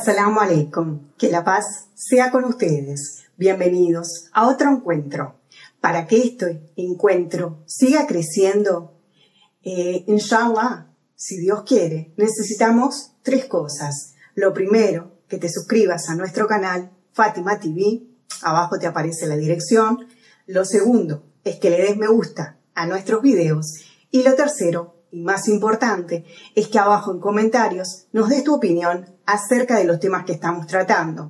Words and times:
Assalamu 0.00 0.38
alaikum. 0.38 1.10
Que 1.18 1.28
la 1.28 1.42
paz 1.42 1.88
sea 1.94 2.30
con 2.30 2.44
ustedes. 2.44 3.24
Bienvenidos 3.36 4.30
a 4.32 4.46
otro 4.46 4.70
encuentro. 4.70 5.40
Para 5.80 6.06
que 6.06 6.18
este 6.18 6.70
encuentro 6.76 7.64
siga 7.66 8.06
creciendo, 8.06 8.94
eh, 9.64 10.04
inshallah, 10.06 10.86
si 11.16 11.40
Dios 11.40 11.64
quiere, 11.66 12.12
necesitamos 12.16 13.14
tres 13.22 13.46
cosas. 13.46 14.14
Lo 14.36 14.52
primero, 14.52 15.18
que 15.26 15.38
te 15.38 15.48
suscribas 15.48 16.08
a 16.08 16.14
nuestro 16.14 16.46
canal 16.46 16.92
Fátima 17.12 17.58
TV. 17.58 18.04
Abajo 18.42 18.78
te 18.78 18.86
aparece 18.86 19.26
la 19.26 19.36
dirección. 19.36 20.06
Lo 20.46 20.64
segundo 20.64 21.24
es 21.42 21.56
que 21.56 21.70
le 21.70 21.82
des 21.82 21.96
me 21.96 22.06
gusta 22.06 22.56
a 22.72 22.86
nuestros 22.86 23.20
videos. 23.20 23.80
Y 24.12 24.22
lo 24.22 24.36
tercero, 24.36 24.97
y 25.10 25.22
más 25.22 25.48
importante, 25.48 26.24
es 26.54 26.68
que 26.68 26.78
abajo 26.78 27.12
en 27.12 27.20
comentarios 27.20 28.06
nos 28.12 28.28
des 28.28 28.44
tu 28.44 28.54
opinión 28.54 29.06
acerca 29.26 29.78
de 29.78 29.84
los 29.84 30.00
temas 30.00 30.24
que 30.24 30.32
estamos 30.32 30.66
tratando. 30.66 31.28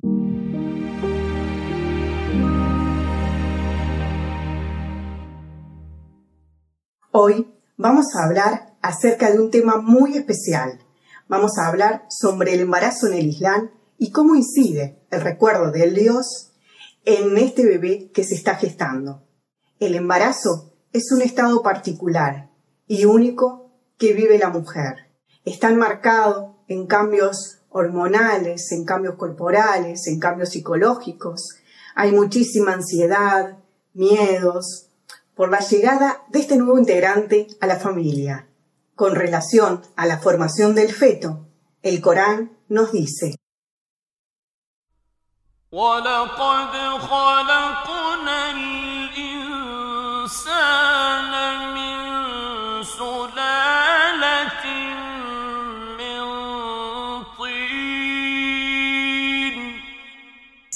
Hoy 7.11 7.53
vamos 7.77 8.05
a 8.15 8.25
hablar 8.25 8.77
acerca 8.81 9.31
de 9.31 9.39
un 9.39 9.51
tema 9.51 9.77
muy 9.77 10.15
especial. 10.15 10.79
Vamos 11.27 11.57
a 11.57 11.67
hablar 11.67 12.05
sobre 12.09 12.53
el 12.53 12.61
embarazo 12.61 13.07
en 13.07 13.13
el 13.13 13.27
Islam 13.27 13.71
y 13.97 14.11
cómo 14.11 14.35
incide 14.35 15.05
el 15.11 15.21
recuerdo 15.21 15.71
del 15.71 15.95
Dios 15.95 16.51
en 17.05 17.37
este 17.37 17.65
bebé 17.65 18.11
que 18.13 18.23
se 18.23 18.35
está 18.35 18.55
gestando. 18.55 19.23
El 19.79 19.95
embarazo 19.95 20.73
es 20.93 21.11
un 21.11 21.21
estado 21.21 21.61
particular 21.61 22.49
y 22.87 23.05
único 23.05 23.68
que 23.99 24.13
vive 24.13 24.39
la 24.39 24.49
mujer. 24.49 25.11
Está 25.45 25.69
enmarcado 25.69 26.55
en 26.67 26.87
cambios 26.87 27.59
hormonales, 27.69 28.71
en 28.71 28.85
cambios 28.85 29.15
corporales, 29.15 30.07
en 30.07 30.19
cambios 30.19 30.49
psicológicos. 30.49 31.57
Hay 31.93 32.11
muchísima 32.13 32.73
ansiedad, 32.73 33.57
miedos, 33.93 34.87
por 35.35 35.51
la 35.51 35.59
llegada 35.59 36.23
de 36.29 36.39
este 36.39 36.57
nuevo 36.57 36.79
integrante 36.79 37.47
a 37.59 37.67
la 37.67 37.75
familia. 37.75 38.47
Con 38.95 39.15
relación 39.15 39.81
a 39.95 40.05
la 40.05 40.17
formación 40.17 40.75
del 40.75 40.91
feto, 40.93 41.45
el 41.81 42.01
Corán 42.01 42.57
nos 42.69 42.91
dice, 42.91 43.35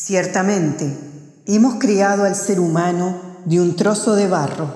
Ciertamente, 0.06 1.00
hemos 1.46 1.76
criado 1.76 2.26
al 2.26 2.36
ser 2.36 2.59
humano 2.59 3.22
de 3.46 3.62
un 3.62 3.73
trozo 3.78 4.18
de 4.18 4.28
barro. 4.28 4.68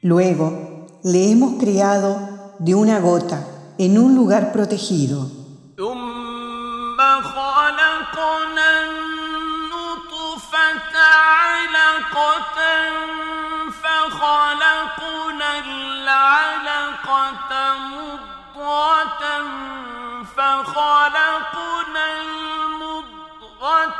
Luego 0.00 0.86
le 1.04 1.30
hemos 1.30 1.60
criado 1.60 2.54
de 2.58 2.74
una 2.74 2.98
gota 2.98 3.46
en 3.76 3.98
un 3.98 4.14
lugar 4.14 4.52
protegido. 4.52 5.37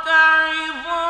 المضغة 0.07 1.06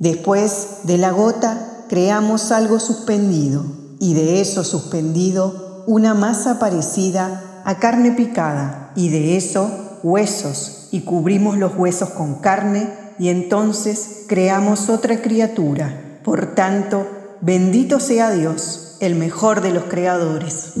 Después 0.00 0.78
de 0.84 0.96
la 0.96 1.10
gota 1.10 1.84
creamos 1.88 2.52
algo 2.52 2.80
suspendido 2.80 3.64
y 3.98 4.14
de 4.14 4.40
eso 4.40 4.64
suspendido 4.64 5.84
una 5.86 6.14
masa 6.14 6.58
parecida 6.58 7.62
a 7.66 7.78
carne 7.78 8.12
picada 8.12 8.92
y 8.96 9.10
de 9.10 9.36
eso 9.36 9.98
huesos 10.02 10.88
y 10.90 11.02
cubrimos 11.02 11.58
los 11.58 11.76
huesos 11.76 12.10
con 12.10 12.36
carne 12.36 12.88
y 13.18 13.28
entonces 13.28 14.24
creamos 14.26 14.88
otra 14.88 15.20
criatura. 15.20 16.18
Por 16.24 16.54
tanto, 16.54 17.06
Bendito 17.42 18.00
sea 18.00 18.30
Dios, 18.32 18.96
el 19.00 19.14
mejor 19.14 19.62
de 19.62 19.72
los 19.72 19.84
creadores. 19.84 20.74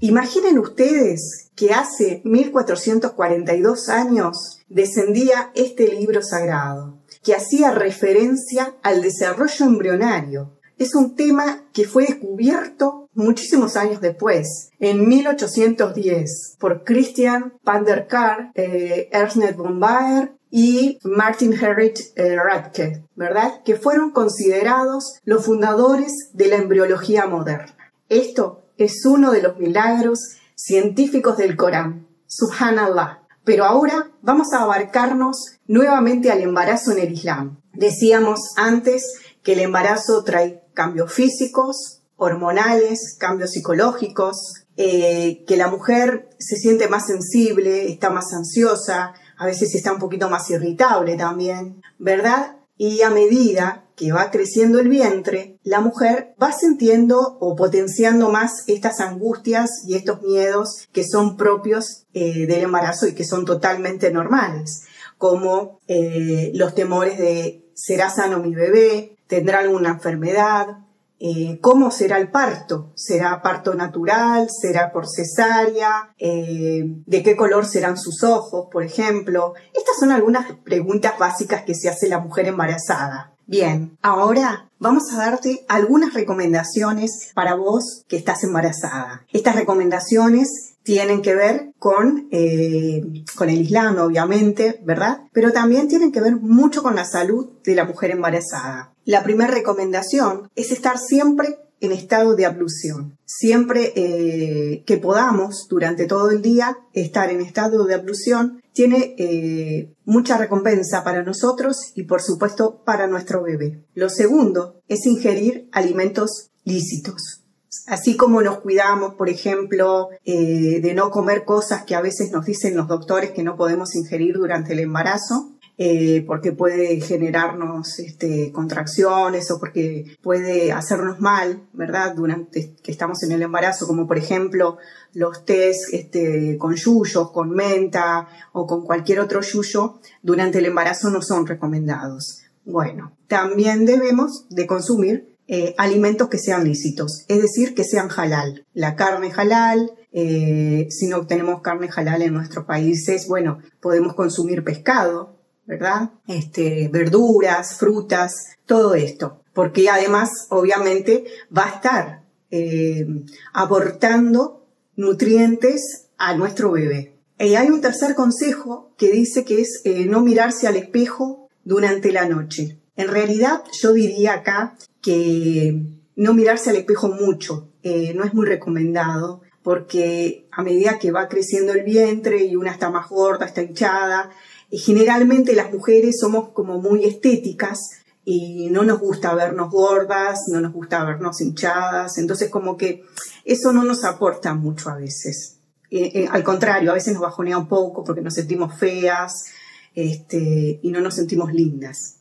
Imaginen 0.00 0.60
ustedes 0.60 1.50
que 1.56 1.72
hace 1.72 2.22
1442 2.24 3.88
años 3.88 4.60
descendía 4.68 5.50
este 5.56 5.88
libro 5.88 6.22
sagrado, 6.22 6.98
que 7.24 7.34
hacía 7.34 7.72
referencia 7.72 8.76
al 8.84 9.02
desarrollo 9.02 9.66
embrionario. 9.66 10.52
Es 10.78 10.94
un 10.94 11.16
tema 11.16 11.64
que 11.72 11.84
fue 11.84 12.06
descubierto 12.06 13.08
muchísimos 13.12 13.76
años 13.76 14.00
después, 14.00 14.70
en 14.78 15.08
1810, 15.08 16.56
por 16.60 16.84
Christian 16.84 17.54
van 17.64 17.84
der 17.84 18.06
Kar, 18.06 18.52
eh, 18.54 19.08
Ernst 19.10 19.56
von 19.56 19.80
Baer 19.80 20.32
y 20.48 21.00
Martin 21.02 21.52
Herrick 21.52 21.98
eh, 22.14 22.36
Radke, 22.36 23.02
¿verdad? 23.16 23.62
Que 23.64 23.74
fueron 23.74 24.12
considerados 24.12 25.18
los 25.24 25.44
fundadores 25.44 26.30
de 26.34 26.46
la 26.46 26.56
embriología 26.56 27.26
moderna. 27.26 27.74
Esto 28.08 28.67
es 28.78 29.04
uno 29.04 29.32
de 29.32 29.42
los 29.42 29.58
milagros 29.58 30.36
científicos 30.54 31.36
del 31.36 31.56
Corán. 31.56 32.06
Subhanallah. 32.26 33.22
Pero 33.44 33.64
ahora 33.64 34.10
vamos 34.22 34.52
a 34.52 34.62
abarcarnos 34.62 35.58
nuevamente 35.66 36.30
al 36.30 36.42
embarazo 36.42 36.92
en 36.92 36.98
el 36.98 37.12
Islam. 37.12 37.60
Decíamos 37.72 38.52
antes 38.56 39.14
que 39.42 39.54
el 39.54 39.60
embarazo 39.60 40.22
trae 40.24 40.62
cambios 40.74 41.12
físicos, 41.12 42.02
hormonales, 42.16 43.16
cambios 43.18 43.52
psicológicos, 43.52 44.64
eh, 44.76 45.44
que 45.46 45.56
la 45.56 45.68
mujer 45.68 46.28
se 46.38 46.56
siente 46.56 46.88
más 46.88 47.06
sensible, 47.06 47.90
está 47.90 48.10
más 48.10 48.32
ansiosa, 48.32 49.14
a 49.36 49.46
veces 49.46 49.74
está 49.74 49.92
un 49.92 49.98
poquito 49.98 50.28
más 50.28 50.50
irritable 50.50 51.16
también, 51.16 51.80
¿verdad? 51.98 52.56
Y 52.76 53.02
a 53.02 53.10
medida 53.10 53.87
que 53.98 54.12
va 54.12 54.30
creciendo 54.30 54.78
el 54.78 54.88
vientre, 54.88 55.58
la 55.64 55.80
mujer 55.80 56.34
va 56.40 56.52
sintiendo 56.52 57.36
o 57.40 57.56
potenciando 57.56 58.30
más 58.30 58.62
estas 58.68 59.00
angustias 59.00 59.82
y 59.86 59.96
estos 59.96 60.22
miedos 60.22 60.88
que 60.92 61.04
son 61.04 61.36
propios 61.36 62.06
eh, 62.14 62.46
del 62.46 62.62
embarazo 62.62 63.08
y 63.08 63.14
que 63.14 63.24
son 63.24 63.44
totalmente 63.44 64.12
normales, 64.12 64.84
como 65.18 65.80
eh, 65.88 66.52
los 66.54 66.76
temores 66.76 67.18
de 67.18 67.64
¿será 67.74 68.08
sano 68.08 68.38
mi 68.38 68.54
bebé? 68.54 69.16
¿Tendrá 69.26 69.58
alguna 69.58 69.90
enfermedad? 69.90 70.78
Eh, 71.18 71.58
cómo 71.60 71.90
será 71.90 72.18
el 72.18 72.30
parto. 72.30 72.92
¿Será 72.94 73.42
parto 73.42 73.74
natural? 73.74 74.48
¿Será 74.48 74.92
por 74.92 75.08
cesárea? 75.08 76.14
¿De 76.16 77.22
qué 77.24 77.34
color 77.36 77.66
serán 77.66 77.98
sus 77.98 78.22
ojos, 78.22 78.68
por 78.70 78.84
ejemplo? 78.84 79.54
Estas 79.74 79.98
son 79.98 80.12
algunas 80.12 80.52
preguntas 80.64 81.18
básicas 81.18 81.62
que 81.62 81.74
se 81.74 81.88
hace 81.88 82.08
la 82.08 82.20
mujer 82.20 82.46
embarazada. 82.46 83.34
Bien, 83.50 83.96
ahora 84.02 84.68
vamos 84.78 85.04
a 85.10 85.16
darte 85.16 85.64
algunas 85.70 86.12
recomendaciones 86.12 87.32
para 87.34 87.54
vos 87.54 88.04
que 88.06 88.18
estás 88.18 88.44
embarazada. 88.44 89.24
Estas 89.32 89.56
recomendaciones 89.56 90.74
tienen 90.82 91.22
que 91.22 91.34
ver 91.34 91.72
con, 91.78 92.28
eh, 92.30 93.02
con 93.36 93.48
el 93.48 93.62
Islam, 93.62 93.96
obviamente, 94.00 94.78
¿verdad? 94.84 95.20
Pero 95.32 95.50
también 95.50 95.88
tienen 95.88 96.12
que 96.12 96.20
ver 96.20 96.36
mucho 96.36 96.82
con 96.82 96.94
la 96.94 97.06
salud 97.06 97.48
de 97.64 97.74
la 97.74 97.86
mujer 97.86 98.10
embarazada. 98.10 98.92
La 99.06 99.22
primera 99.22 99.50
recomendación 99.50 100.50
es 100.54 100.70
estar 100.70 100.98
siempre 100.98 101.56
en 101.80 101.92
estado 101.92 102.34
de 102.34 102.46
ablución. 102.46 103.18
Siempre 103.24 103.92
eh, 103.96 104.82
que 104.86 104.98
podamos, 104.98 105.66
durante 105.68 106.06
todo 106.06 106.30
el 106.30 106.42
día, 106.42 106.78
estar 106.92 107.30
en 107.30 107.40
estado 107.40 107.84
de 107.86 107.94
ablución, 107.94 108.62
tiene 108.72 109.14
eh, 109.18 109.92
mucha 110.04 110.38
recompensa 110.38 111.02
para 111.04 111.22
nosotros 111.22 111.92
y, 111.94 112.04
por 112.04 112.22
supuesto, 112.22 112.82
para 112.84 113.06
nuestro 113.06 113.42
bebé. 113.42 113.84
Lo 113.94 114.08
segundo 114.08 114.80
es 114.88 115.06
ingerir 115.06 115.68
alimentos 115.72 116.50
lícitos. 116.64 117.42
Así 117.86 118.16
como 118.16 118.42
nos 118.42 118.60
cuidamos, 118.60 119.14
por 119.14 119.28
ejemplo, 119.28 120.08
eh, 120.24 120.80
de 120.80 120.94
no 120.94 121.10
comer 121.10 121.44
cosas 121.44 121.84
que 121.84 121.94
a 121.94 122.00
veces 122.00 122.30
nos 122.30 122.44
dicen 122.44 122.76
los 122.76 122.88
doctores 122.88 123.30
que 123.30 123.42
no 123.42 123.56
podemos 123.56 123.94
ingerir 123.94 124.36
durante 124.36 124.72
el 124.72 124.80
embarazo, 124.80 125.57
eh, 125.80 126.24
porque 126.26 126.50
puede 126.50 127.00
generarnos 127.00 128.00
este, 128.00 128.50
contracciones 128.50 129.48
o 129.52 129.60
porque 129.60 130.16
puede 130.20 130.72
hacernos 130.72 131.20
mal, 131.20 131.62
¿verdad? 131.72 132.16
Durante 132.16 132.74
que 132.82 132.90
estamos 132.90 133.22
en 133.22 133.30
el 133.30 133.42
embarazo, 133.42 133.86
como 133.86 134.08
por 134.08 134.18
ejemplo 134.18 134.78
los 135.14 135.44
test 135.44 135.94
este, 135.94 136.58
con 136.58 136.74
yuyos, 136.74 137.30
con 137.30 137.50
menta 137.50 138.26
o 138.52 138.66
con 138.66 138.84
cualquier 138.84 139.20
otro 139.20 139.40
yuyo, 139.40 140.00
durante 140.20 140.58
el 140.58 140.66
embarazo 140.66 141.10
no 141.10 141.22
son 141.22 141.46
recomendados. 141.46 142.42
Bueno, 142.64 143.16
también 143.28 143.86
debemos 143.86 144.46
de 144.50 144.66
consumir 144.66 145.36
eh, 145.46 145.76
alimentos 145.78 146.28
que 146.28 146.38
sean 146.38 146.64
lícitos, 146.64 147.24
es 147.28 147.40
decir, 147.40 147.74
que 147.74 147.84
sean 147.84 148.10
halal. 148.14 148.66
La 148.74 148.96
carne 148.96 149.32
halal, 149.34 149.92
eh, 150.12 150.88
si 150.90 151.06
no 151.06 151.26
tenemos 151.26 151.62
carne 151.62 151.88
halal 151.94 152.20
en 152.22 152.34
nuestros 152.34 152.66
países, 152.66 153.28
bueno, 153.28 153.60
podemos 153.80 154.14
consumir 154.14 154.64
pescado, 154.64 155.37
¿verdad? 155.68 156.10
Este, 156.26 156.88
verduras, 156.88 157.76
frutas, 157.76 158.56
todo 158.64 158.94
esto. 158.94 159.42
Porque 159.52 159.90
además, 159.90 160.30
obviamente, 160.48 161.26
va 161.56 161.66
a 161.66 161.74
estar 161.74 162.22
eh, 162.50 163.06
aportando 163.52 164.66
nutrientes 164.96 166.06
a 166.16 166.34
nuestro 166.34 166.72
bebé. 166.72 167.18
Y 167.38 167.54
hay 167.54 167.68
un 167.68 167.82
tercer 167.82 168.14
consejo 168.14 168.92
que 168.96 169.12
dice 169.12 169.44
que 169.44 169.60
es 169.60 169.82
eh, 169.84 170.06
no 170.06 170.22
mirarse 170.22 170.66
al 170.66 170.76
espejo 170.76 171.48
durante 171.64 172.12
la 172.12 172.26
noche. 172.26 172.78
En 172.96 173.08
realidad, 173.08 173.62
yo 173.80 173.92
diría 173.92 174.34
acá 174.34 174.74
que 175.02 175.82
no 176.16 176.32
mirarse 176.32 176.70
al 176.70 176.76
espejo 176.76 177.08
mucho, 177.08 177.68
eh, 177.82 178.14
no 178.14 178.24
es 178.24 178.32
muy 178.32 178.46
recomendado, 178.46 179.42
porque 179.62 180.48
a 180.50 180.62
medida 180.62 180.98
que 180.98 181.12
va 181.12 181.28
creciendo 181.28 181.74
el 181.74 181.82
vientre 181.82 182.42
y 182.44 182.56
una 182.56 182.72
está 182.72 182.88
más 182.90 183.08
gorda, 183.08 183.44
está 183.44 183.62
hinchada, 183.62 184.30
generalmente 184.70 185.54
las 185.54 185.72
mujeres 185.72 186.18
somos 186.20 186.50
como 186.50 186.80
muy 186.80 187.04
estéticas 187.04 187.78
y 188.24 188.68
no 188.70 188.82
nos 188.82 189.00
gusta 189.00 189.34
vernos 189.34 189.70
gordas, 189.70 190.40
no 190.48 190.60
nos 190.60 190.72
gusta 190.72 191.04
vernos 191.04 191.40
hinchadas, 191.40 192.18
entonces 192.18 192.50
como 192.50 192.76
que 192.76 193.02
eso 193.44 193.72
no 193.72 193.84
nos 193.84 194.04
aporta 194.04 194.52
mucho 194.52 194.90
a 194.90 194.96
veces. 194.96 195.60
Eh, 195.90 196.10
eh, 196.14 196.28
al 196.30 196.44
contrario, 196.44 196.90
a 196.90 196.94
veces 196.94 197.14
nos 197.14 197.22
bajonea 197.22 197.56
un 197.56 197.68
poco 197.68 198.04
porque 198.04 198.20
nos 198.20 198.34
sentimos 198.34 198.78
feas 198.78 199.46
este, 199.94 200.78
y 200.82 200.90
no 200.90 201.00
nos 201.00 201.14
sentimos 201.14 201.52
lindas. 201.54 202.16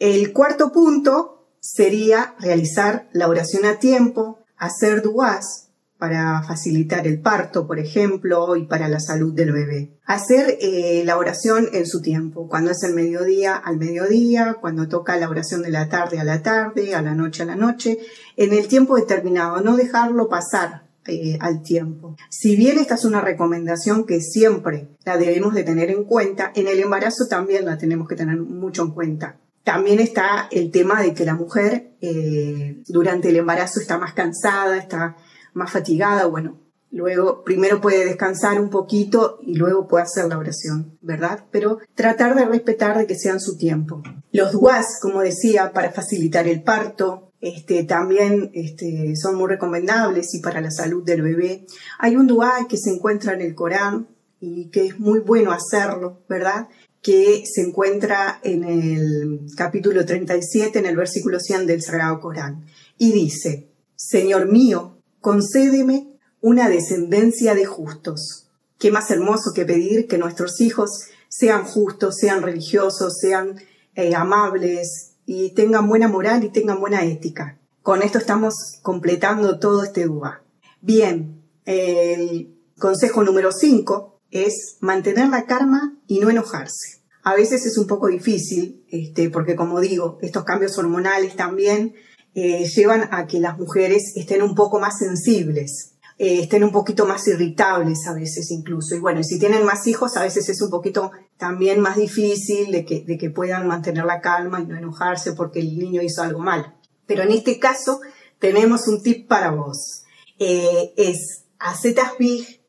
El 0.00 0.32
cuarto 0.32 0.72
punto 0.72 1.46
sería 1.60 2.34
realizar 2.40 3.08
la 3.12 3.28
oración 3.28 3.64
a 3.64 3.78
tiempo, 3.78 4.40
hacer 4.56 5.00
duas, 5.00 5.68
para 6.02 6.42
facilitar 6.42 7.06
el 7.06 7.20
parto, 7.20 7.68
por 7.68 7.78
ejemplo, 7.78 8.56
y 8.56 8.66
para 8.66 8.88
la 8.88 8.98
salud 8.98 9.32
del 9.34 9.52
bebé. 9.52 10.00
Hacer 10.04 10.58
eh, 10.60 11.04
la 11.06 11.16
oración 11.16 11.68
en 11.72 11.86
su 11.86 12.02
tiempo, 12.02 12.48
cuando 12.48 12.72
es 12.72 12.82
el 12.82 12.92
mediodía 12.92 13.54
al 13.54 13.76
mediodía, 13.76 14.56
cuando 14.60 14.88
toca 14.88 15.16
la 15.16 15.28
oración 15.28 15.62
de 15.62 15.70
la 15.70 15.88
tarde 15.88 16.18
a 16.18 16.24
la 16.24 16.42
tarde, 16.42 16.96
a 16.96 17.02
la 17.02 17.14
noche 17.14 17.44
a 17.44 17.46
la 17.46 17.54
noche, 17.54 18.00
en 18.36 18.52
el 18.52 18.66
tiempo 18.66 18.96
determinado, 18.96 19.60
no 19.60 19.76
dejarlo 19.76 20.28
pasar 20.28 20.88
eh, 21.06 21.38
al 21.40 21.62
tiempo. 21.62 22.16
Si 22.30 22.56
bien 22.56 22.80
esta 22.80 22.96
es 22.96 23.04
una 23.04 23.20
recomendación 23.20 24.04
que 24.04 24.20
siempre 24.20 24.88
la 25.04 25.16
debemos 25.18 25.54
de 25.54 25.62
tener 25.62 25.88
en 25.88 26.02
cuenta, 26.02 26.50
en 26.56 26.66
el 26.66 26.80
embarazo 26.80 27.28
también 27.28 27.64
la 27.64 27.78
tenemos 27.78 28.08
que 28.08 28.16
tener 28.16 28.38
mucho 28.38 28.82
en 28.82 28.90
cuenta. 28.90 29.36
También 29.62 30.00
está 30.00 30.48
el 30.50 30.72
tema 30.72 31.00
de 31.00 31.14
que 31.14 31.24
la 31.24 31.36
mujer 31.36 31.92
eh, 32.00 32.82
durante 32.88 33.28
el 33.28 33.36
embarazo 33.36 33.78
está 33.78 33.98
más 33.98 34.14
cansada, 34.14 34.76
está 34.76 35.16
más 35.54 35.70
fatigada, 35.70 36.26
bueno, 36.26 36.60
luego 36.90 37.42
primero 37.44 37.80
puede 37.80 38.04
descansar 38.04 38.60
un 38.60 38.70
poquito 38.70 39.38
y 39.42 39.54
luego 39.54 39.88
puede 39.88 40.04
hacer 40.04 40.26
la 40.26 40.38
oración, 40.38 40.98
¿verdad? 41.00 41.44
Pero 41.50 41.78
tratar 41.94 42.34
de 42.34 42.44
respetar 42.44 42.98
de 42.98 43.06
que 43.06 43.14
sean 43.14 43.40
su 43.40 43.56
tiempo. 43.56 44.02
Los 44.30 44.52
duas, 44.52 44.98
como 45.00 45.20
decía, 45.20 45.72
para 45.72 45.92
facilitar 45.92 46.46
el 46.46 46.62
parto, 46.62 47.32
este, 47.40 47.84
también 47.84 48.50
este, 48.54 49.16
son 49.16 49.36
muy 49.36 49.48
recomendables 49.48 50.34
y 50.34 50.40
para 50.40 50.60
la 50.60 50.70
salud 50.70 51.02
del 51.04 51.22
bebé. 51.22 51.66
Hay 51.98 52.16
un 52.16 52.26
dua 52.26 52.66
que 52.68 52.76
se 52.76 52.90
encuentra 52.90 53.34
en 53.34 53.40
el 53.40 53.54
Corán 53.54 54.08
y 54.40 54.70
que 54.70 54.86
es 54.86 54.98
muy 55.00 55.20
bueno 55.20 55.52
hacerlo, 55.52 56.22
¿verdad? 56.28 56.68
que 57.02 57.42
se 57.46 57.62
encuentra 57.62 58.40
en 58.44 58.62
el 58.62 59.40
capítulo 59.56 60.06
37, 60.06 60.78
en 60.78 60.86
el 60.86 60.96
versículo 60.96 61.40
100 61.40 61.66
del 61.66 61.82
Sagrado 61.82 62.20
Corán. 62.20 62.64
Y 62.96 63.10
dice, 63.10 63.72
Señor 63.96 64.46
mío, 64.46 65.01
concédeme 65.22 66.08
una 66.42 66.68
descendencia 66.68 67.54
de 67.54 67.64
justos. 67.64 68.48
Qué 68.78 68.90
más 68.90 69.10
hermoso 69.10 69.52
que 69.54 69.64
pedir 69.64 70.08
que 70.08 70.18
nuestros 70.18 70.60
hijos 70.60 70.90
sean 71.28 71.64
justos, 71.64 72.16
sean 72.16 72.42
religiosos, 72.42 73.16
sean 73.18 73.58
eh, 73.94 74.14
amables 74.14 75.12
y 75.24 75.50
tengan 75.54 75.88
buena 75.88 76.08
moral 76.08 76.42
y 76.44 76.50
tengan 76.50 76.80
buena 76.80 77.04
ética. 77.04 77.58
Con 77.82 78.02
esto 78.02 78.18
estamos 78.18 78.54
completando 78.82 79.58
todo 79.60 79.84
este 79.84 80.04
dúa. 80.04 80.42
Bien, 80.80 81.40
el 81.64 82.54
consejo 82.78 83.22
número 83.22 83.52
5 83.52 84.18
es 84.32 84.78
mantener 84.80 85.28
la 85.28 85.46
calma 85.46 85.96
y 86.08 86.18
no 86.18 86.30
enojarse. 86.30 87.00
A 87.22 87.36
veces 87.36 87.64
es 87.64 87.78
un 87.78 87.86
poco 87.86 88.08
difícil, 88.08 88.84
este, 88.90 89.30
porque 89.30 89.54
como 89.54 89.78
digo, 89.78 90.18
estos 90.22 90.42
cambios 90.42 90.76
hormonales 90.76 91.36
también 91.36 91.94
eh, 92.34 92.64
llevan 92.64 93.08
a 93.12 93.26
que 93.26 93.40
las 93.40 93.58
mujeres 93.58 94.16
estén 94.16 94.40
un 94.40 94.54
poco 94.54 94.80
más 94.80 94.98
sensibles, 94.98 95.92
eh, 96.16 96.40
estén 96.40 96.64
un 96.64 96.72
poquito 96.72 97.04
más 97.04 97.28
irritables 97.28 98.06
a 98.06 98.14
veces 98.14 98.50
incluso. 98.50 98.94
Y 98.94 99.00
bueno, 99.00 99.22
si 99.22 99.38
tienen 99.38 99.66
más 99.66 99.86
hijos, 99.86 100.16
a 100.16 100.22
veces 100.22 100.48
es 100.48 100.62
un 100.62 100.70
poquito 100.70 101.10
también 101.36 101.80
más 101.80 101.96
difícil 101.96 102.72
de 102.72 102.86
que, 102.86 103.30
puedan 103.30 103.66
mantener 103.66 104.06
la 104.06 104.22
calma 104.22 104.62
y 104.62 104.66
no 104.66 104.78
enojarse 104.78 105.32
porque 105.32 105.60
el 105.60 105.78
niño 105.78 106.00
hizo 106.00 106.22
algo 106.22 106.38
mal. 106.38 106.74
Pero 107.06 107.22
en 107.22 107.32
este 107.32 107.58
caso 107.58 108.00
tenemos 108.38 108.88
un 108.88 109.02
tip 109.02 109.28
para 109.28 109.50
vos. 109.50 110.04
Eh, 110.38 110.94
es 110.96 111.44
hacer 111.58 111.94
tasbih, 111.94 112.60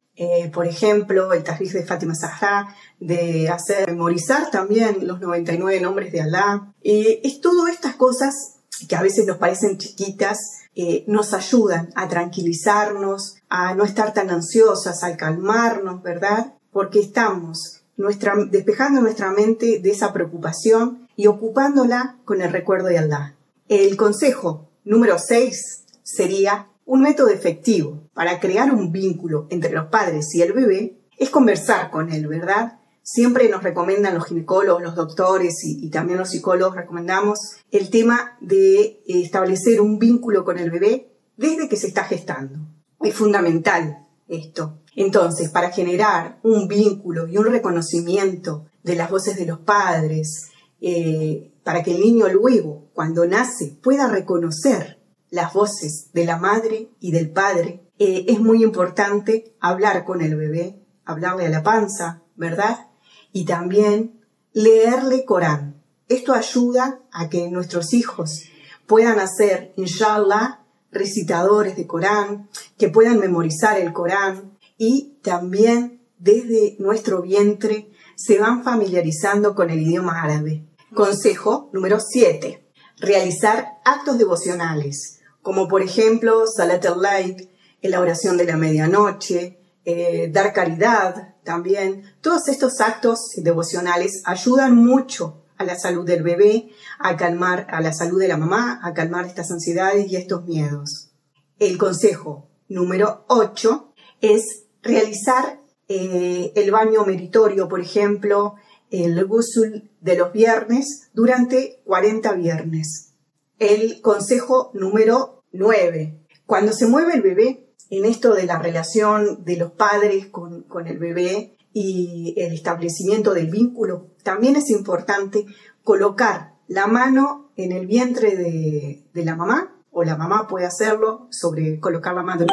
por 0.51 0.67
ejemplo, 0.67 1.31
el 1.31 1.43
tasbih 1.43 1.71
de 1.71 1.85
Fátima 1.85 2.15
Zahra, 2.15 2.75
de 2.99 3.47
hacer 3.47 3.89
memorizar 3.89 4.51
también 4.51 5.07
los 5.07 5.21
99 5.21 5.79
nombres 5.79 6.11
de 6.11 6.21
Alá. 6.21 6.73
es 6.83 7.39
todo 7.39 7.67
estas 7.67 7.95
cosas 7.95 8.52
que 8.87 8.95
a 8.95 9.01
veces 9.01 9.25
nos 9.25 9.37
parecen 9.37 9.77
chiquitas, 9.77 10.39
eh, 10.75 11.03
nos 11.07 11.33
ayudan 11.33 11.89
a 11.95 12.07
tranquilizarnos, 12.07 13.35
a 13.49 13.75
no 13.75 13.83
estar 13.83 14.13
tan 14.13 14.29
ansiosas, 14.29 15.03
a 15.03 15.15
calmarnos, 15.17 16.01
¿verdad? 16.01 16.53
Porque 16.71 16.99
estamos 16.99 17.83
nuestra, 17.97 18.33
despejando 18.49 19.01
nuestra 19.01 19.31
mente 19.31 19.79
de 19.79 19.91
esa 19.91 20.13
preocupación 20.13 21.07
y 21.15 21.27
ocupándola 21.27 22.17
con 22.25 22.41
el 22.41 22.51
recuerdo 22.51 22.87
de 22.87 22.97
Allah. 22.97 23.35
El 23.67 23.95
consejo 23.97 24.69
número 24.83 25.17
6 25.19 25.85
sería 26.03 26.69
un 26.85 27.01
método 27.01 27.29
efectivo 27.29 28.09
para 28.13 28.39
crear 28.39 28.73
un 28.73 28.91
vínculo 28.91 29.47
entre 29.49 29.71
los 29.71 29.87
padres 29.87 30.33
y 30.35 30.41
el 30.41 30.53
bebé 30.53 30.97
es 31.17 31.29
conversar 31.29 31.89
con 31.91 32.11
él, 32.11 32.27
¿verdad? 32.27 32.79
Siempre 33.05 33.49
nos 33.49 33.63
recomiendan 33.63 34.13
los 34.13 34.25
ginecólogos, 34.25 34.81
los 34.81 34.95
doctores 34.95 35.55
y, 35.63 35.89
también 35.89 36.17
los 36.17 36.29
psicólogos 36.29 36.77
recomendamos 36.77 37.37
el 37.69 37.89
tema 37.89 38.37
de 38.39 39.03
establecer 39.05 39.81
un 39.81 39.99
vínculo 39.99 40.45
con 40.45 40.57
el 40.57 40.71
bebé 40.71 41.11
desde 41.35 41.67
que 41.67 41.75
se 41.75 41.87
está 41.87 42.05
gestando. 42.05 42.59
Es 43.01 43.13
fundamental 43.13 44.07
esto. 44.29 44.79
Entonces, 44.95 45.49
para 45.49 45.71
generar 45.71 46.39
un 46.43 46.69
vínculo 46.69 47.27
y 47.27 47.37
un 47.37 47.45
reconocimiento 47.45 48.67
de 48.83 48.95
las 48.95 49.09
voces 49.09 49.35
de 49.35 49.47
los 49.47 49.59
padres, 49.59 50.47
eh, 50.79 51.51
para 51.65 51.83
que 51.83 51.91
el 51.91 51.99
niño 51.99 52.29
luego, 52.29 52.89
cuando 52.93 53.25
nace, 53.25 53.77
pueda 53.83 54.07
reconocer 54.07 55.01
las 55.29 55.53
voces 55.53 56.11
de 56.13 56.25
la 56.25 56.37
madre 56.37 56.89
y 57.01 57.11
del 57.11 57.31
padre, 57.31 57.83
eh, 57.99 58.25
es 58.29 58.39
muy 58.39 58.63
importante 58.63 59.55
hablar 59.59 60.05
con 60.05 60.21
el 60.21 60.37
bebé, 60.37 60.85
hablarle 61.03 61.47
a 61.47 61.49
la 61.49 61.63
panza, 61.63 62.23
¿verdad? 62.35 62.87
Y 63.33 63.45
también 63.45 64.21
leerle 64.53 65.25
Corán. 65.25 65.81
Esto 66.07 66.33
ayuda 66.33 67.01
a 67.11 67.29
que 67.29 67.49
nuestros 67.49 67.93
hijos 67.93 68.43
puedan 68.87 69.19
hacer, 69.19 69.73
inshallah, 69.75 70.61
recitadores 70.91 71.75
de 71.75 71.87
Corán, 71.87 72.47
que 72.77 72.87
puedan 72.87 73.19
memorizar 73.19 73.77
el 73.77 73.91
Corán 73.91 74.57
y 74.77 75.17
también 75.21 76.01
desde 76.19 76.77
nuestro 76.79 77.21
vientre 77.21 77.89
se 78.15 78.39
van 78.39 78.63
familiarizando 78.63 79.55
con 79.55 79.69
el 79.69 79.81
idioma 79.81 80.21
árabe. 80.21 80.63
Consejo 80.93 81.69
número 81.73 81.99
7. 81.99 82.63
Realizar 82.99 83.79
actos 83.83 84.17
devocionales 84.17 85.19
como 85.43 85.67
por 85.67 85.83
ejemplo 85.83 86.47
Salat 86.47 86.85
al-Light, 86.85 87.49
la 87.83 87.99
oración 87.99 88.37
de 88.37 88.45
la 88.45 88.57
medianoche, 88.57 89.59
eh, 89.85 90.29
dar 90.31 90.53
caridad 90.53 91.35
también. 91.43 92.03
Todos 92.21 92.47
estos 92.47 92.79
actos 92.81 93.31
devocionales 93.37 94.21
ayudan 94.25 94.75
mucho 94.75 95.43
a 95.57 95.65
la 95.65 95.77
salud 95.77 96.05
del 96.05 96.23
bebé, 96.23 96.69
a 96.99 97.15
calmar 97.17 97.67
a 97.69 97.81
la 97.81 97.93
salud 97.93 98.19
de 98.19 98.27
la 98.27 98.37
mamá, 98.37 98.79
a 98.83 98.93
calmar 98.93 99.25
estas 99.25 99.51
ansiedades 99.51 100.11
y 100.11 100.15
estos 100.15 100.45
miedos. 100.45 101.11
El 101.59 101.77
consejo 101.77 102.49
número 102.67 103.25
8 103.27 103.93
es 104.21 104.63
realizar 104.81 105.61
eh, 105.87 106.51
el 106.55 106.71
baño 106.71 107.05
meritorio, 107.05 107.67
por 107.67 107.79
ejemplo, 107.79 108.55
el 108.89 109.25
gusul 109.25 109.89
de 110.01 110.15
los 110.15 110.31
viernes 110.31 111.09
durante 111.13 111.81
40 111.85 112.33
viernes. 112.33 113.13
El 113.59 114.01
consejo 114.01 114.71
número 114.73 115.43
9. 115.51 116.19
Cuando 116.45 116.73
se 116.73 116.85
mueve 116.87 117.13
el 117.13 117.21
bebé, 117.21 117.62
en 117.97 118.05
esto 118.05 118.33
de 118.33 118.45
la 118.45 118.59
relación 118.59 119.43
de 119.43 119.57
los 119.57 119.71
padres 119.71 120.27
con, 120.27 120.65
el 120.85 120.97
bebé 120.97 121.57
y 121.73 122.33
el 122.37 122.53
establecimiento 122.53 123.33
del 123.33 123.49
vínculo, 123.49 124.07
también 124.23 124.55
es 124.55 124.69
importante 124.69 125.45
colocar 125.83 126.53
la 126.67 126.87
mano 126.87 127.51
en 127.55 127.71
el 127.71 127.87
vientre 127.87 128.35
de, 128.35 129.23
la 129.23 129.35
mamá, 129.35 129.75
o 129.91 130.03
la 130.03 130.15
mamá 130.15 130.47
puede 130.47 130.65
hacerlo, 130.65 131.27
sobre 131.29 131.79
colocar 131.79 132.15
la 132.15 132.23
mano 132.23 132.45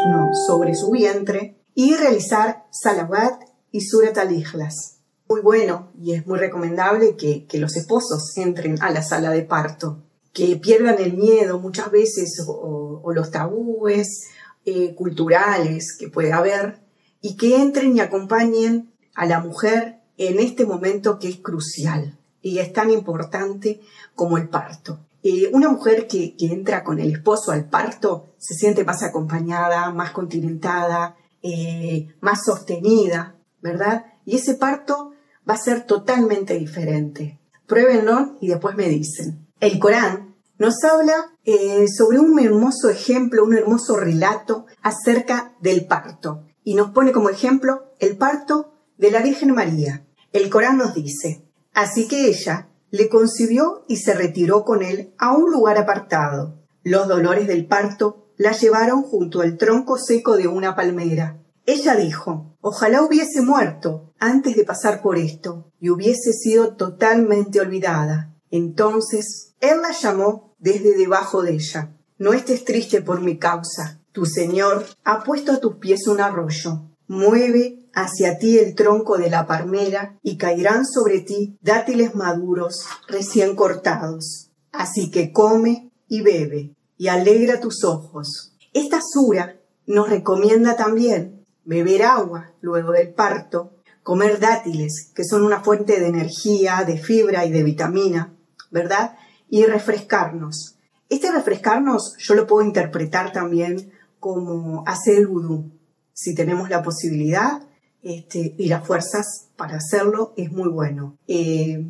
sobre 0.47 0.75
su 0.75 0.91
vientre, 0.91 1.57
y 1.75 1.95
realizar 1.95 2.65
salawat 2.71 3.45
y 3.71 3.83
surat 3.83 4.19
al-ikhlas. 4.19 4.99
Muy 5.29 5.41
bueno 5.41 5.93
y 6.03 6.15
es 6.15 6.27
muy 6.27 6.39
recomendable 6.39 7.17
que, 7.17 7.47
los 7.55 7.77
esposos 7.77 8.37
entren 8.37 8.83
a 8.83 8.91
la 8.91 9.03
sala 9.03 9.31
de 9.31 9.43
parto, 9.43 10.03
que 10.33 10.57
pierdan 10.57 10.99
el 10.99 11.15
miedo 11.15 11.61
muchas 11.61 11.91
veces 11.91 12.45
o 12.47 13.13
los 13.13 13.31
tabúes 13.31 14.29
eh, 14.65 14.95
culturales 14.95 15.97
que 15.99 16.09
puede 16.09 16.33
haber 16.33 16.81
y 17.21 17.37
que 17.37 17.57
entren 17.57 17.97
y 17.97 18.01
acompañen 18.01 18.93
a 19.15 19.27
la 19.27 19.41
mujer 19.41 20.01
en 20.17 20.39
este 20.39 20.67
momento 20.67 21.19
que 21.19 21.29
es 21.29 21.37
crucial 21.39 22.19
y 22.43 22.59
es 22.59 22.73
tan 22.73 22.91
importante 22.91 23.81
como 24.15 24.39
el 24.39 24.49
parto. 24.49 25.01
Eh, 25.23 25.51
una 25.53 25.69
mujer 25.69 26.07
que, 26.07 26.35
entra 26.39 26.83
con 26.83 26.99
el 26.99 27.13
esposo 27.13 27.53
al 27.53 27.69
parto 27.69 28.29
se 28.39 28.55
siente 28.55 28.85
más 28.85 29.03
acompañada, 29.03 29.91
más 29.91 30.13
continentada, 30.13 31.17
eh, 31.43 32.09
más 32.21 32.45
sostenida, 32.45 33.37
¿verdad? 33.61 34.07
Y 34.25 34.37
ese 34.37 34.55
parto 34.55 35.13
va 35.49 35.55
a 35.55 35.59
ser 35.59 35.85
totalmente 35.87 36.59
diferente. 36.59 37.39
Pruébenlo 37.67 38.37
y 38.41 38.49
después 38.49 38.77
me 38.77 38.89
dicen. 38.89 39.47
El 39.61 39.79
Corán 39.79 40.30
nos 40.61 40.85
habla 40.85 41.33
eh, 41.47 41.87
sobre 41.89 42.19
un 42.19 42.39
hermoso 42.39 42.91
ejemplo, 42.91 43.45
un 43.45 43.57
hermoso 43.57 43.97
relato 43.97 44.67
acerca 44.83 45.57
del 45.63 45.87
parto. 45.87 46.45
Y 46.63 46.75
nos 46.75 46.91
pone 46.91 47.13
como 47.13 47.31
ejemplo 47.31 47.95
el 47.99 48.19
parto 48.19 48.75
de 48.99 49.11
la 49.11 49.23
Virgen 49.23 49.55
María. 49.55 50.07
El 50.35 50.51
Corán 50.51 50.77
nos 50.77 50.93
dice, 50.93 51.47
así 51.73 52.07
que 52.07 52.27
ella 52.29 52.69
le 52.91 53.09
concibió 53.09 53.87
y 53.89 53.97
se 53.97 54.13
retiró 54.13 54.67
con 54.67 54.83
él 54.83 55.15
a 55.17 55.33
un 55.33 55.51
lugar 55.51 55.79
apartado. 55.79 56.59
Los 56.83 57.09
dolores 57.09 57.49
del 57.49 57.67
parto 57.67 58.27
la 58.37 58.53
llevaron 58.53 59.03
junto 59.03 59.41
al 59.41 59.57
tronco 59.57 59.97
seco 59.97 60.37
de 60.37 60.47
una 60.47 60.77
palmera. 60.77 61.43
Ella 61.65 61.97
dijo, 61.97 62.55
ojalá 62.61 63.03
hubiese 63.03 63.41
muerto 63.41 64.13
antes 64.19 64.57
de 64.57 64.65
pasar 64.65 65.01
por 65.01 65.17
esto 65.17 65.73
y 65.81 65.89
hubiese 65.89 66.35
sido 66.35 66.77
totalmente 66.77 67.61
olvidada. 67.61 68.37
Entonces 68.51 69.55
él 69.61 69.81
la 69.81 69.93
llamó 69.93 70.50
desde 70.61 70.97
debajo 70.97 71.43
de 71.43 71.55
ella. 71.55 71.93
No 72.19 72.33
estés 72.33 72.65
triste 72.65 73.03
por 73.03 73.21
mi 73.21 73.39
causa. 73.39 73.99
Tu 74.13 74.27
Señor 74.27 74.87
ha 75.05 75.25
puesto 75.25 75.53
a 75.53 75.61
tus 75.61 75.77
pies 75.77 76.07
un 76.07 76.21
arroyo. 76.21 76.83
Mueve 77.09 77.89
hacia 77.93 78.39
ti 78.39 78.59
el 78.59 78.75
tronco 78.75 79.19
de 79.19 79.31
la 79.31 79.47
palmera 79.47 80.19
y 80.23 80.37
caerán 80.37 80.87
sobre 80.87 81.21
ti 81.21 81.59
dátiles 81.61 82.15
maduros 82.15 82.85
recién 83.09 83.57
cortados. 83.57 84.51
Así 84.73 85.11
que 85.11 85.33
come 85.33 85.91
y 86.09 86.23
bebe 86.23 86.75
y 86.97 87.09
alegra 87.09 87.61
tus 87.61 87.83
ojos. 87.85 88.53
Esta 88.73 89.01
sura 89.03 89.57
nos 89.87 90.09
recomienda 90.09 90.77
también 90.77 91.45
beber 91.65 92.03
agua 92.05 92.53
luego 92.61 92.93
del 92.93 93.13
parto, 93.13 93.73
comer 94.03 94.39
dátiles, 94.39 95.11
que 95.15 95.25
son 95.25 95.43
una 95.43 95.61
fuente 95.61 95.99
de 96.01 96.07
energía, 96.07 96.85
de 96.87 96.99
fibra 96.99 97.45
y 97.45 97.51
de 97.51 97.63
vitamina, 97.63 98.35
¿verdad? 98.71 99.17
Y 99.51 99.67
refrescarnos. 99.67 100.77
Este 101.09 101.31
refrescarnos 101.33 102.17
yo 102.19 102.35
lo 102.35 102.47
puedo 102.47 102.67
interpretar 102.67 103.33
también 103.33 103.93
como 104.21 104.85
hacer 104.87 105.19
el 105.19 105.27
vudú. 105.27 105.71
Si 106.13 106.35
tenemos 106.35 106.71
la 106.71 106.83
posibilidad 106.83 107.63
este, 108.03 108.55
y 108.57 108.69
las 108.69 108.87
fuerzas 108.87 109.49
para 109.57 109.77
hacerlo, 109.77 110.33
es 110.37 110.53
muy 110.53 110.69
bueno. 110.69 111.19
Eh, 111.27 111.85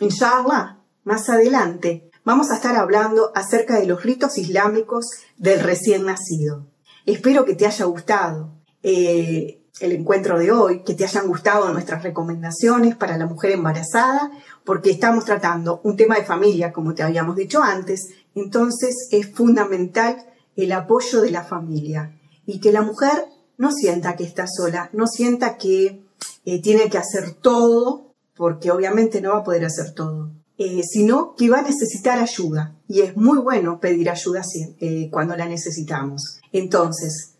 inshallah, 0.00 0.78
más 1.04 1.28
adelante 1.28 2.10
vamos 2.24 2.50
a 2.50 2.56
estar 2.56 2.74
hablando 2.76 3.30
acerca 3.34 3.78
de 3.78 3.86
los 3.86 4.02
ritos 4.02 4.38
islámicos 4.38 5.06
del 5.36 5.60
recién 5.60 6.06
nacido. 6.06 6.66
Espero 7.04 7.44
que 7.44 7.54
te 7.54 7.66
haya 7.66 7.84
gustado. 7.84 8.54
Eh, 8.82 9.60
el 9.80 9.92
encuentro 9.92 10.38
de 10.38 10.52
hoy, 10.52 10.82
que 10.84 10.94
te 10.94 11.04
hayan 11.04 11.26
gustado 11.26 11.72
nuestras 11.72 12.02
recomendaciones 12.02 12.96
para 12.96 13.18
la 13.18 13.26
mujer 13.26 13.50
embarazada, 13.50 14.30
porque 14.64 14.90
estamos 14.90 15.24
tratando 15.24 15.80
un 15.84 15.96
tema 15.96 16.16
de 16.16 16.24
familia, 16.24 16.72
como 16.72 16.94
te 16.94 17.02
habíamos 17.02 17.36
dicho 17.36 17.62
antes, 17.62 18.08
entonces 18.34 19.08
es 19.10 19.30
fundamental 19.32 20.24
el 20.56 20.72
apoyo 20.72 21.20
de 21.20 21.30
la 21.30 21.44
familia 21.44 22.18
y 22.46 22.60
que 22.60 22.72
la 22.72 22.82
mujer 22.82 23.26
no 23.56 23.72
sienta 23.72 24.16
que 24.16 24.24
está 24.24 24.46
sola, 24.46 24.90
no 24.92 25.06
sienta 25.06 25.56
que 25.56 26.04
eh, 26.44 26.62
tiene 26.62 26.88
que 26.88 26.98
hacer 26.98 27.34
todo, 27.34 28.14
porque 28.36 28.70
obviamente 28.70 29.20
no 29.20 29.30
va 29.30 29.38
a 29.38 29.44
poder 29.44 29.64
hacer 29.64 29.92
todo, 29.92 30.30
eh, 30.58 30.82
sino 30.82 31.34
que 31.34 31.50
va 31.50 31.58
a 31.58 31.62
necesitar 31.62 32.18
ayuda 32.18 32.76
y 32.88 33.00
es 33.00 33.16
muy 33.16 33.38
bueno 33.38 33.80
pedir 33.80 34.10
ayuda 34.10 34.42
eh, 34.80 35.08
cuando 35.10 35.36
la 35.36 35.46
necesitamos. 35.46 36.40
Entonces, 36.52 37.30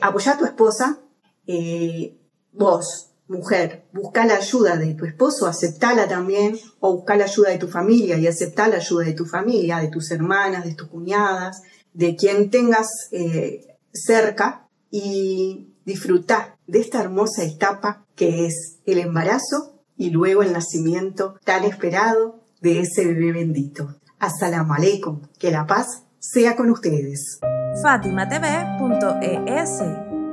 apoya 0.00 0.32
a 0.32 0.38
tu 0.38 0.44
esposa, 0.44 0.98
eh, 1.46 2.16
vos, 2.52 3.09
mujer, 3.30 3.84
busca 3.92 4.26
la 4.26 4.36
ayuda 4.36 4.76
de 4.76 4.94
tu 4.94 5.04
esposo, 5.04 5.46
aceptala 5.46 6.08
también, 6.08 6.58
o 6.80 6.96
busca 6.96 7.16
la 7.16 7.24
ayuda 7.24 7.50
de 7.50 7.58
tu 7.58 7.68
familia 7.68 8.18
y 8.18 8.26
acepta 8.26 8.68
la 8.68 8.76
ayuda 8.76 9.04
de 9.04 9.12
tu 9.12 9.24
familia, 9.24 9.78
de 9.78 9.88
tus 9.88 10.10
hermanas, 10.10 10.64
de 10.64 10.74
tus 10.74 10.88
cuñadas, 10.88 11.62
de 11.94 12.16
quien 12.16 12.50
tengas 12.50 12.88
eh, 13.12 13.66
cerca 13.92 14.68
y 14.90 15.74
disfrutar 15.84 16.56
de 16.66 16.80
esta 16.80 17.00
hermosa 17.00 17.44
etapa 17.44 18.04
que 18.16 18.46
es 18.46 18.78
el 18.84 18.98
embarazo 18.98 19.80
y 19.96 20.10
luego 20.10 20.42
el 20.42 20.52
nacimiento 20.52 21.38
tan 21.44 21.64
esperado 21.64 22.40
de 22.60 22.80
ese 22.80 23.06
bebé 23.06 23.32
bendito. 23.32 23.94
Assalamu 24.18 24.74
alaikum, 24.74 25.22
que 25.38 25.50
la 25.50 25.66
paz 25.66 26.04
sea 26.18 26.56
con 26.56 26.70
ustedes. 26.70 27.38
FatimaTV.es 27.82 30.09